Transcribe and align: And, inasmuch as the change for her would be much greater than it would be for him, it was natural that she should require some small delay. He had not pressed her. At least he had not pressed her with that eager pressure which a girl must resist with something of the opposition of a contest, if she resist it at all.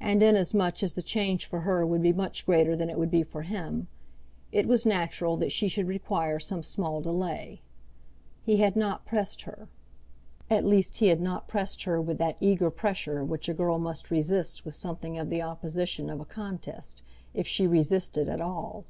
And, 0.00 0.24
inasmuch 0.24 0.82
as 0.82 0.94
the 0.94 1.02
change 1.04 1.46
for 1.46 1.60
her 1.60 1.86
would 1.86 2.02
be 2.02 2.12
much 2.12 2.44
greater 2.44 2.74
than 2.74 2.90
it 2.90 2.98
would 2.98 3.12
be 3.12 3.22
for 3.22 3.42
him, 3.42 3.86
it 4.50 4.66
was 4.66 4.84
natural 4.84 5.36
that 5.36 5.52
she 5.52 5.68
should 5.68 5.86
require 5.86 6.40
some 6.40 6.64
small 6.64 7.00
delay. 7.00 7.62
He 8.42 8.56
had 8.56 8.74
not 8.74 9.06
pressed 9.06 9.42
her. 9.42 9.68
At 10.50 10.64
least 10.64 10.96
he 10.96 11.06
had 11.06 11.20
not 11.20 11.46
pressed 11.46 11.84
her 11.84 12.00
with 12.02 12.18
that 12.18 12.38
eager 12.40 12.70
pressure 12.72 13.22
which 13.22 13.48
a 13.48 13.54
girl 13.54 13.78
must 13.78 14.10
resist 14.10 14.64
with 14.64 14.74
something 14.74 15.16
of 15.16 15.30
the 15.30 15.42
opposition 15.42 16.10
of 16.10 16.18
a 16.18 16.24
contest, 16.24 17.04
if 17.32 17.46
she 17.46 17.68
resist 17.68 18.18
it 18.18 18.26
at 18.26 18.40
all. 18.40 18.84